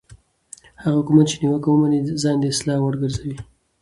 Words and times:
هغه 0.81 0.97
حکومت 0.99 1.25
چې 1.31 1.37
نیوکه 1.41 1.67
ومني 1.69 1.99
ځان 2.21 2.35
د 2.39 2.45
اصلاح 2.53 2.77
وړ 2.81 2.93
ګرځوي 3.01 3.35